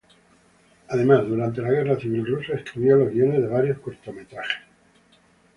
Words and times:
Además, 0.89 1.27
durante 1.29 1.61
la 1.61 1.69
Guerra 1.69 1.95
Civil 1.99 2.25
Rusa 2.25 2.53
escribió 2.55 2.97
los 2.97 3.11
guiones 3.11 3.39
de 3.43 3.47
varios 3.47 3.77
cortometrajes. 3.77 4.63